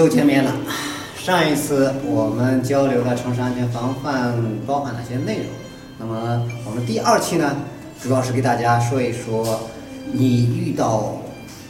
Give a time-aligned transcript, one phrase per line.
[0.00, 0.56] 又见面了。
[1.18, 4.34] 上一次我们交流了城市安全防范
[4.66, 5.46] 包含哪些内容，
[5.98, 7.54] 那么我们第二期呢，
[8.02, 9.60] 主要是给大家说一说，
[10.10, 11.20] 你遇到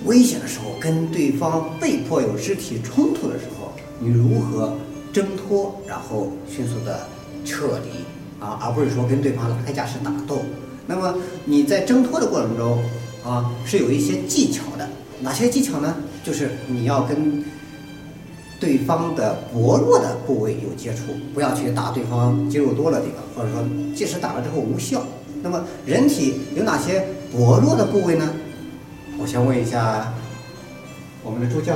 [0.04, 4.76] 危险的时候，跟对方被迫有肢体冲突的时候，你如何
[5.12, 7.08] 挣脱，然后迅速的
[7.44, 10.40] 撤离啊，而不是说跟对方拉开架势打斗。
[10.86, 11.12] 那么
[11.44, 12.80] 你在挣脱的过程中
[13.24, 14.88] 啊，是有一些技巧的，
[15.20, 15.96] 哪些技巧呢？
[16.22, 17.44] 就是你要跟
[18.60, 25.02] 对方的薄弱的部位有接触，不要去打对方肌肉多的地方，或者说即使打了之后无效。
[25.42, 27.02] 那么人体有哪些
[27.32, 28.30] 薄弱的部位呢？
[29.18, 30.12] 我先问一下
[31.24, 31.74] 我们的助教，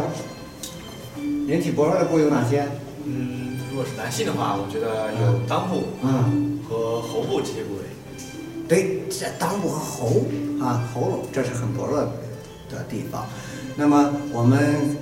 [1.48, 2.68] 人体薄弱的部位有哪些？
[3.06, 7.82] 嗯，如果是男性的话，我觉得有裆部嗯，和喉部这些部位。
[8.68, 10.24] 对，这裆部和喉
[10.62, 12.00] 啊喉咙，这是很薄弱
[12.70, 13.26] 的地方。
[13.76, 14.96] 那么我们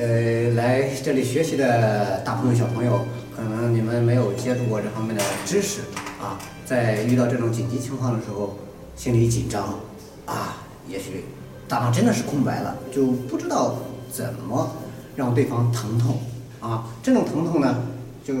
[0.00, 3.04] 呃来这里学习的大朋友小朋友，
[3.36, 5.82] 可能你们没有接触过这方面的知识
[6.18, 8.56] 啊，在遇到这种紧急情况的时候，
[8.96, 9.78] 心里紧张
[10.24, 11.26] 啊，也许
[11.68, 13.76] 大脑真的是空白了，就不知道
[14.10, 14.74] 怎么
[15.16, 16.18] 让对方疼痛
[16.60, 16.88] 啊。
[17.02, 17.84] 这种疼痛呢，
[18.24, 18.34] 就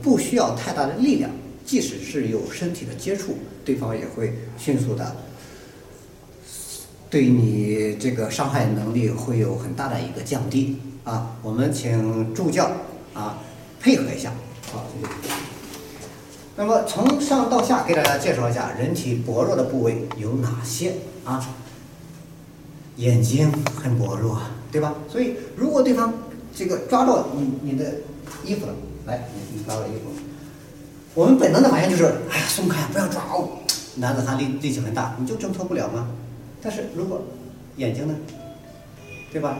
[0.00, 1.28] 不需要太大的力量，
[1.66, 5.16] 即使是有身体的接触，对方也会迅速的。
[7.10, 11.36] 对你这个伤害能力会有很大的一个降低啊！
[11.42, 12.70] 我们请助教
[13.14, 13.38] 啊
[13.80, 14.32] 配合一下，
[14.72, 15.12] 好，谢谢。
[16.56, 21.42] 那么从上到下给大家介绍一下人体薄弱的部位有哪些啊？
[22.96, 23.50] 眼睛
[23.82, 24.38] 很薄弱，
[24.70, 24.94] 对吧？
[25.08, 26.12] 所以如果对方
[26.54, 27.94] 这个抓到你你的
[28.44, 28.74] 衣服了，
[29.06, 30.10] 来，你你抓我衣服，
[31.14, 33.58] 我们本能的反应就是，哎呀，松开，不要抓我。
[33.96, 36.08] 男子汉力力气很大，你就挣脱不了吗？
[36.60, 37.22] 但是如果
[37.76, 38.14] 眼睛呢，
[39.32, 39.56] 对吧？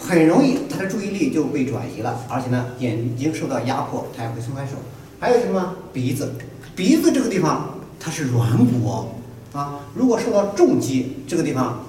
[0.00, 4.72] 很容易他的注意力就被转移了，而且呢，眼睛受到压迫，他也会松开手。
[5.18, 5.76] 还有什么？
[5.92, 6.32] 鼻子，
[6.74, 9.08] 鼻子这个地方它是软骨，
[9.52, 11.84] 啊，如果受到重击，这个地方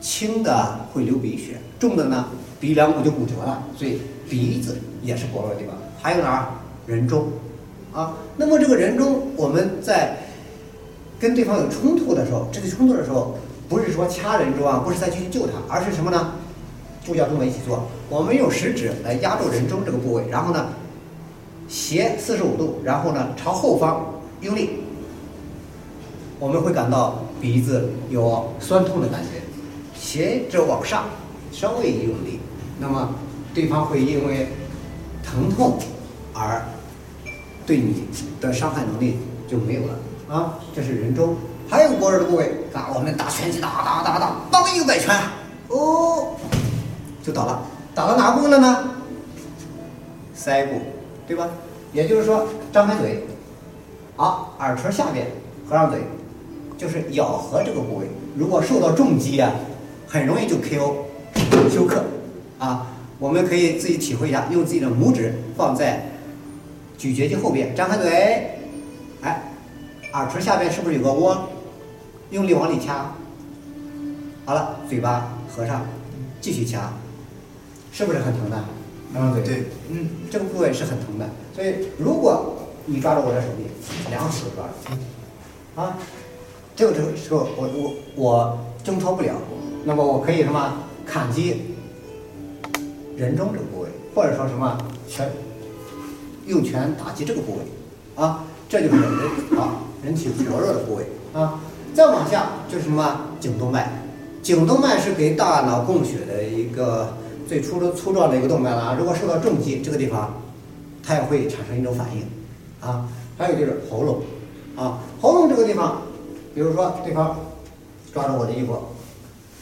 [0.00, 2.26] 轻的会流鼻血，重的呢，
[2.60, 5.74] 鼻梁骨就骨折了，所以鼻子也是薄弱的地方。
[6.02, 6.48] 还有哪儿？
[6.86, 7.28] 人中，
[7.92, 10.18] 啊，那么这个人中我们在。
[11.18, 13.38] 跟对方有冲突的时候，这个冲突的时候，
[13.70, 16.32] 不是说掐人中啊，不是再去救他，而是什么呢？
[17.06, 20.66] 助教跟我一起做，我们用食指来压住人中这个部位，然后呢，
[21.68, 24.04] 斜四十五度，然后呢朝后方
[24.40, 24.70] 用力，
[26.40, 29.40] 我们会感到鼻子有酸痛的感觉，
[29.96, 31.04] 斜着往上
[31.52, 32.40] 稍微一用力，
[32.80, 33.14] 那么
[33.54, 34.48] 对方会因为
[35.22, 35.78] 疼痛
[36.34, 36.60] 而
[37.64, 38.04] 对你
[38.40, 39.94] 的伤害能力就没有了。
[40.28, 41.36] 啊，这是人中，
[41.70, 45.14] 还有薄弱的部位啊，我们打拳击，打打打打，当一个摆拳，
[45.68, 46.34] 哦，
[47.26, 47.60] 就倒了，
[47.92, 48.90] 倒到哪部位了呢？
[50.38, 50.80] 腮部，
[51.26, 51.48] 对吧？
[51.92, 53.24] 也就是说，张开嘴，
[54.14, 55.26] 好，耳垂下边
[55.68, 56.02] 合上嘴，
[56.78, 58.06] 就是咬合这个部位，
[58.36, 59.52] 如果受到重击啊，
[60.06, 61.04] 很容易就 K.O.
[61.68, 62.04] 休克
[62.60, 62.86] 啊。
[63.18, 66.06] 我们可以自己体会一下，用自己的拇指放在
[66.96, 68.50] 咀嚼肌后边，张开嘴。
[69.22, 69.42] 哎
[70.12, 71.48] 耳垂下边是不是有个窝？
[72.30, 73.10] 用力往里掐。
[74.44, 75.84] 好了，嘴巴合上，
[76.40, 76.92] 继续掐，
[77.96, 78.62] 是不是很疼的？
[79.14, 79.42] 张嘴。
[79.42, 81.26] 对，嗯，这个部位是很疼的。
[81.54, 83.64] 所以，如果你抓住我的手臂，
[84.10, 85.96] 两手抓着，啊，
[86.76, 89.32] 这个时候我我我挣脱不了，
[89.84, 90.74] 那么我可以什么
[91.06, 91.62] 砍击
[93.16, 94.76] 人中这个部位，或者说什么
[95.08, 95.30] 拳
[96.44, 99.80] 用拳打击这个部位，啊，这就是人啊。
[100.04, 101.58] 人体薄弱的部位啊，
[101.92, 103.90] 再往下就是什么颈动脉，
[104.42, 107.14] 颈动脉是给大脑供血的一个
[107.48, 108.96] 最初的粗壮的一个动脉了啊。
[108.98, 110.34] 如果受到重击，这个地方
[111.02, 112.22] 它也会产生一种反应
[112.80, 113.08] 啊。
[113.38, 114.22] 还有就是喉咙
[114.76, 116.02] 啊，喉咙这个地方，
[116.54, 117.38] 比如说对方
[118.12, 118.78] 抓着我的衣服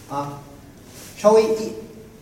[0.08, 0.38] 啊，
[1.16, 1.72] 稍微一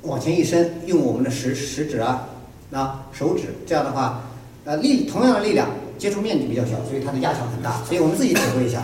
[0.03, 2.29] 往前一伸，用我们的食食指啊、
[2.73, 4.23] 啊手指，这样的话，
[4.65, 5.69] 呃力同样的力量。
[5.99, 8.83] 接触面积比较小，所以它的压强很大，所以我们自己体会一下。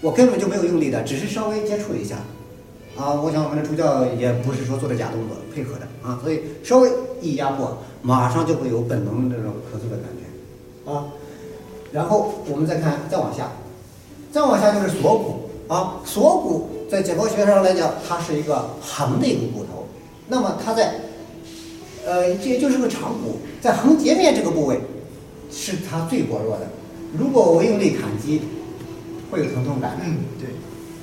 [0.00, 2.16] 我根本就没有用力的，只是稍微接触一下，
[2.96, 6.90] 啊，我想我们的助教也不是说做的假动作，配合的啊，所以稍微
[7.20, 11.04] 一压迫，马上就会有本能的这种咳嗽的感觉，啊，
[11.92, 13.50] 然后我们再看，再往下，
[14.32, 19.86] 再往下就是锁骨啊，锁骨在解剖学上来讲，它是一个横的一个骨头，
[20.28, 20.94] 那么它在，
[22.06, 24.80] 呃，这就是个长骨，在横截面这个部位。
[25.48, 26.66] 是它最薄弱的。
[27.16, 28.42] 如果我用力砍击，
[29.30, 29.96] 会有疼痛感。
[30.04, 30.48] 嗯，对。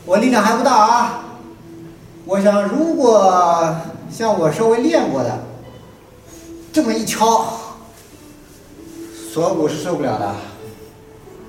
[0.06, 1.33] 我力量还不大啊。
[2.26, 3.76] 我想，如果
[4.10, 5.40] 像我稍微练过的，
[6.72, 7.46] 这么一敲，
[9.34, 10.34] 锁骨是受不了的。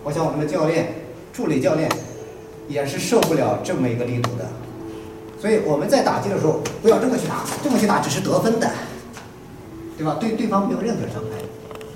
[0.03, 0.93] 我想我们的教练、
[1.33, 1.89] 助理教练
[2.69, 4.47] 也是受不了这么一个力度的。
[5.41, 8.69] 所以我们在打击的时候，不要这么去打，这么去打只是得分的，
[9.97, 10.17] 对吧？
[10.19, 11.45] 对对方没有任何伤害。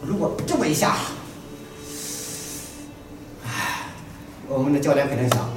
[0.06, 0.96] 如果这么一下，
[3.44, 3.88] 唉，
[4.48, 5.48] 我们的教练肯定想，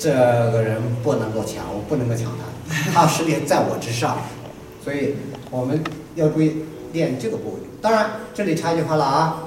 [0.00, 4.16] 这个人不能够抢，我不能够抢他， 他实力在我之上，
[4.82, 5.14] 所以
[5.50, 6.64] 我们要注意
[6.94, 7.56] 练这个部位。
[7.82, 9.44] 当然，这里插一句话了啊，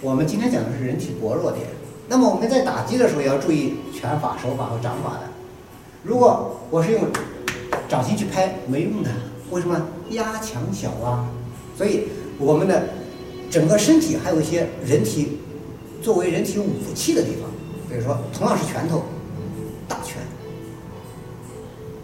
[0.00, 1.68] 我们今天讲的是人体薄弱点，
[2.08, 5.30] 那么我们在打击的时候也要注意拳法、手法和掌法的。
[6.02, 7.02] 如果我是用
[7.88, 9.10] 掌心去拍，没用的，
[9.50, 9.80] 为什么？
[10.10, 11.24] 压强小啊，
[11.74, 12.08] 所以
[12.38, 12.82] 我们的
[13.50, 15.38] 整个身体还有一些人体
[16.02, 17.48] 作为人体武器的地方，
[17.88, 19.04] 比如说同样是拳头，
[20.02, 20.16] 拳、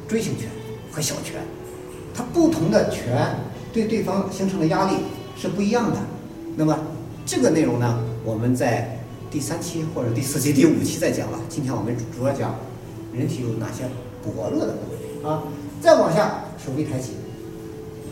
[0.08, 0.48] 锥形拳
[0.90, 1.40] 和小拳，
[2.14, 3.36] 它不同的拳
[3.72, 4.96] 对对方形成的压力
[5.36, 5.98] 是不一样的。
[6.56, 6.78] 那么
[7.26, 8.98] 这个内容呢，我们在
[9.30, 11.38] 第三期或者第四期、第五期再讲了。
[11.48, 12.54] 今天我们主要讲。
[13.10, 13.84] 人体有哪些
[14.22, 15.42] 薄弱的部位啊？
[15.80, 17.12] 再往下，手臂抬起，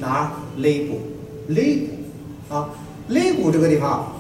[0.01, 0.31] 哪儿？
[0.57, 0.99] 肋骨，
[1.49, 2.71] 肋骨啊，
[3.09, 4.11] 肋骨这个地方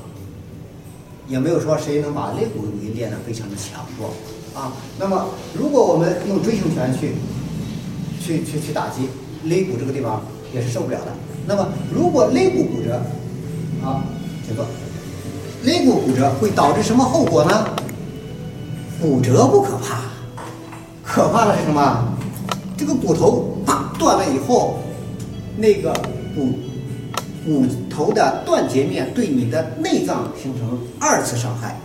[1.26, 4.10] 也没有说谁能把肋骨给练得非常的强壮
[4.56, 4.72] 啊。
[4.98, 7.12] 那么，如果我们用锥形拳去
[8.20, 9.08] 去去去打击
[9.44, 10.22] 肋骨这个地方，
[10.52, 11.12] 也是受不了的。
[11.46, 13.00] 那么，如果肋骨骨折
[13.84, 14.02] 啊，
[14.44, 14.64] 请坐，
[15.62, 17.68] 肋骨骨折会导致什么后果呢？
[19.00, 20.02] 骨折不可怕。
[21.04, 22.12] 可怕的是什么？
[22.76, 23.56] 这个骨头
[23.98, 24.80] 断了以后，
[25.56, 25.90] 那个
[26.34, 26.52] 骨
[27.44, 31.80] 骨头的断截面对你的内脏形成二次伤害，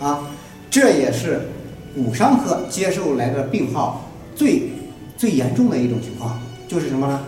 [0.00, 0.20] 啊，
[0.68, 1.48] 这也是
[1.94, 4.02] 骨伤科接受来的病号
[4.34, 4.70] 最
[5.16, 6.38] 最严重的一种情况，
[6.68, 7.20] 就是什么呢？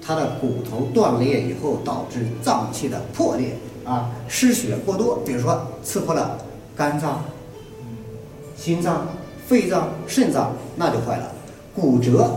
[0.00, 6.38] 它的骨头断裂以后导致脏器的破裂啊，失血过多，比如说刺破了
[6.76, 7.24] 肝脏、
[8.56, 9.06] 心脏。
[9.46, 11.32] 肺脏、肾脏那就坏了，
[11.74, 12.30] 骨折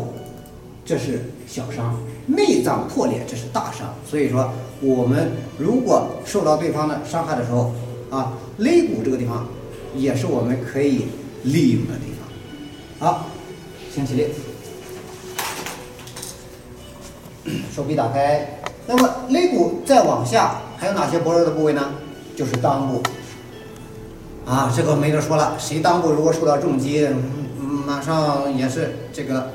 [0.84, 1.96] 这是小伤，
[2.26, 3.94] 内脏破裂这是大伤。
[4.04, 4.50] 所以说，
[4.82, 7.72] 我们如果受到对方的伤害的时候，
[8.10, 9.46] 啊，肋骨这个地方
[9.96, 11.06] 也是我们可以
[11.44, 12.28] 利用的地方。
[13.00, 13.28] 好，
[13.94, 14.28] 请起立，
[17.76, 18.62] 手臂打开。
[18.86, 21.92] 那么肋骨再往下还有哪些薄弱的部位呢？
[22.36, 23.04] 就是裆部。
[24.46, 27.08] 啊，这个没得说了，谁裆部如果受到重击，
[27.86, 29.52] 马上也是这个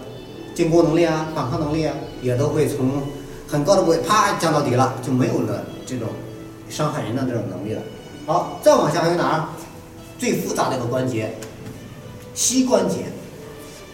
[0.54, 3.02] 进攻能力啊、反抗能力啊，也都会从
[3.46, 6.08] 很高的部位啪降到底了，就没有了这种
[6.68, 7.82] 伤害人的这种能力了。
[8.26, 9.48] 好，再往下还有哪儿？
[10.18, 11.32] 最复杂的一个关节，
[12.38, 12.98] 膝关节。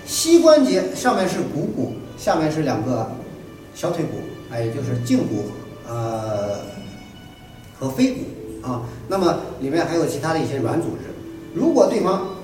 [0.05, 3.11] 膝关节上面是股骨，下面是两个
[3.75, 4.19] 小腿骨，
[4.51, 5.47] 哎，也就是胫骨，
[5.89, 6.59] 呃，
[7.81, 8.21] 和腓骨。
[8.61, 11.05] 啊，那么里面还有其他的一些软组织。
[11.55, 12.37] 如果对方，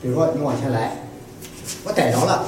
[0.00, 0.96] 比如说你往前来，
[1.82, 2.44] 我逮着了，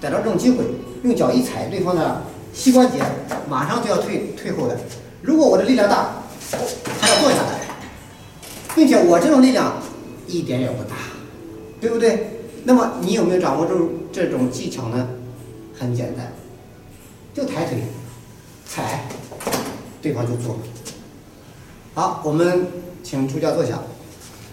[0.00, 0.64] 逮着这种机会，
[1.02, 2.22] 用脚一踩对方的
[2.52, 2.98] 膝关节，
[3.48, 4.78] 马上就要退退后的。
[5.20, 6.10] 如果我的力量大，
[7.00, 7.58] 他要坐下来，
[8.76, 9.72] 并且我这种力量
[10.28, 10.94] 一点也不大，
[11.80, 12.26] 对不对？
[12.64, 15.08] 那么你有没有掌握住这种技巧呢？
[15.78, 16.32] 很简单，
[17.34, 17.78] 就抬腿
[18.66, 19.06] 踩，
[20.00, 20.56] 对方就坐。
[21.94, 22.66] 好，我们
[23.02, 23.78] 请助教坐下。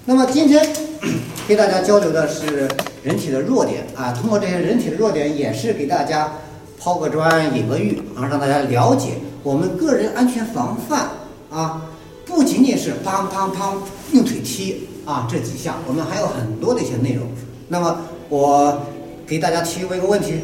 [0.05, 0.67] 那么今天
[1.47, 2.67] 给大家交流的是
[3.03, 6.33] 人体的弱点啊，通过这些人体的弱点，也是给大家
[6.77, 11.09] 抛个砖引个玉啊，让大家了解我们个人安全防范
[11.49, 11.89] 啊，
[12.25, 13.77] 不仅仅是砰砰砰
[14.11, 17.27] 用腿踢啊这几项，我们还有很多的一些内容。
[17.67, 17.97] 那么
[18.29, 18.81] 我
[19.25, 20.39] 给大家提问一个问题：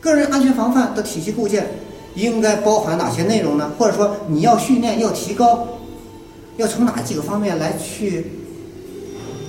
[0.00, 1.66] 个人安全防范的体系构建
[2.14, 3.72] 应该包含哪些内容呢？
[3.78, 5.68] 或者说你要训练要提高？
[6.58, 8.26] 要从哪几个方面来去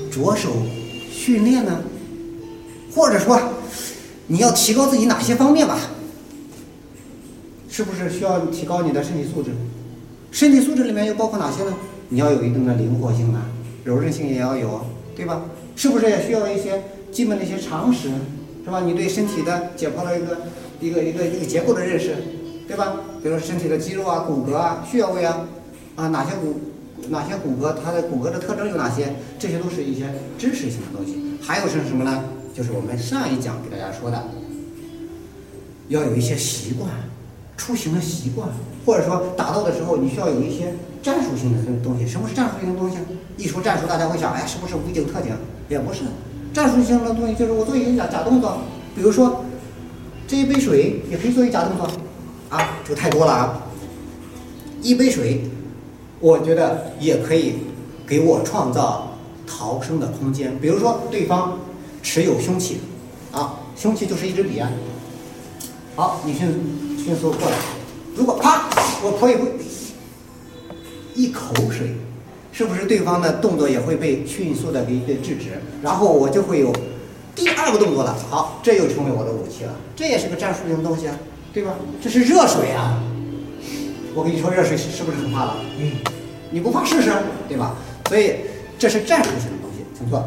[0.09, 0.51] 着手
[1.12, 1.81] 训练呢？
[2.95, 3.39] 或者说，
[4.27, 5.77] 你要提高自己哪些方面吧？
[7.69, 9.51] 是不是需要提高你的身体素质？
[10.31, 11.73] 身体素质里面又包括哪些呢？
[12.09, 13.45] 你要有一定的灵活性啊，
[13.83, 14.81] 柔韧性也要有，
[15.15, 15.43] 对吧？
[15.75, 18.09] 是不是也需要一些基本的一些常识，
[18.63, 18.81] 是吧？
[18.81, 20.37] 你对身体的解剖的一个
[20.79, 22.15] 一个一个一个结构的认识，
[22.67, 22.95] 对吧？
[23.21, 25.47] 比如说身体的肌肉啊、骨骼啊、穴位啊，
[25.95, 26.59] 啊哪些骨？
[27.09, 29.13] 哪些骨骼，它的骨骼的特征有哪些？
[29.37, 30.05] 这些都是一些
[30.37, 31.17] 知识性的东西。
[31.41, 32.23] 还有是什么呢？
[32.53, 34.23] 就是我们上一讲给大家说的，
[35.89, 36.89] 要有一些习惯，
[37.57, 38.50] 出行的习惯，
[38.86, 42.07] 或者说打斗的时候，你需要有一些战术性的东西。
[42.07, 42.98] 什么是战术性的东西？
[43.38, 45.31] 一说战术，大家会想，哎，是不是武警特警？
[45.69, 46.01] 也不是，
[46.53, 48.57] 战术性的东西就是我做一个假假动作，
[48.95, 49.45] 比如说
[50.27, 51.88] 这一杯水也可以作为假动作，
[52.50, 53.63] 啊，这个太多了啊。
[54.81, 55.50] 一杯水，
[56.19, 57.55] 我觉得也可以
[58.05, 59.13] 给我创造
[59.48, 60.60] 逃生的空间。
[60.60, 61.57] 比如说，对方
[62.01, 62.79] 持有凶器，
[63.31, 64.69] 啊，凶器就是一支笔啊。
[65.95, 66.45] 好，你去
[67.03, 67.57] 迅速过来，
[68.15, 68.69] 如果啪，
[69.03, 69.41] 我泼一杯
[71.13, 71.98] 一口水，
[72.53, 75.62] 是不是对方的动作也会被迅速的给给制止？
[75.81, 76.74] 然后我就会有
[77.36, 78.15] 第二个动作了。
[78.29, 81.19] 好，这又成为我的武器了，这也是个战术性东西啊，
[81.53, 81.75] 对吧？
[82.01, 83.03] 这是热水啊。
[84.15, 85.57] 我跟你说，热水是不是很怕了？
[85.77, 85.91] 嗯，
[86.51, 87.12] 你不怕试试，
[87.50, 87.75] 对吧？
[88.07, 88.36] 所以
[88.79, 90.24] 这是战术性的东西，请坐。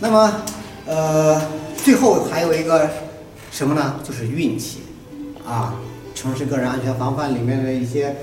[0.00, 0.42] 那么，
[0.86, 1.40] 呃，
[1.76, 2.90] 最后还有一个
[3.52, 4.00] 什么呢？
[4.02, 4.78] 就是运气
[5.50, 5.74] 啊，
[6.14, 8.14] 城市个人安全防范里面的一些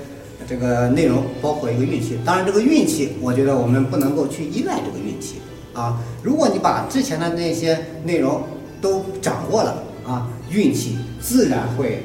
[0.48, 2.18] 这个内容，包括一个运气。
[2.24, 5.36] 当然，这个运气，我觉得我们不能够去依赖这个运气
[5.74, 6.00] 啊。
[6.22, 8.42] 如果你把之前的那些内容
[8.80, 12.02] 都掌握了啊，运气自然会。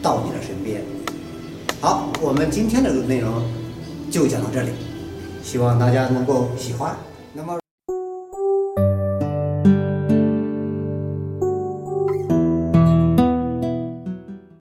[0.00, 0.80] 到你的身边。
[1.80, 3.42] 好，我们今天的内容
[4.08, 4.70] 就讲到这里，
[5.42, 6.96] 希望大家能够喜欢。
[7.34, 7.58] 那么。